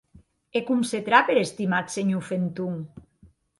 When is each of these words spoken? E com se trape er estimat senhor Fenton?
E 0.59 0.63
com 0.69 0.81
se 0.91 1.01
trape 1.09 1.35
er 1.35 1.43
estimat 1.43 1.95
senhor 1.99 2.27
Fenton? 2.33 2.83